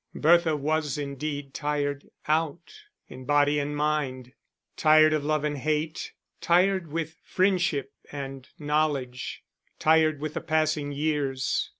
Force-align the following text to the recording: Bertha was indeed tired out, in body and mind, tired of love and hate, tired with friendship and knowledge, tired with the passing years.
Bertha 0.15 0.55
was 0.57 0.97
indeed 0.97 1.53
tired 1.53 2.09
out, 2.27 2.73
in 3.07 3.23
body 3.23 3.59
and 3.59 3.75
mind, 3.75 4.33
tired 4.75 5.13
of 5.13 5.23
love 5.23 5.43
and 5.43 5.59
hate, 5.59 6.13
tired 6.41 6.91
with 6.91 7.17
friendship 7.23 7.93
and 8.11 8.49
knowledge, 8.57 9.43
tired 9.77 10.19
with 10.19 10.33
the 10.33 10.41
passing 10.41 10.91
years. 10.91 11.69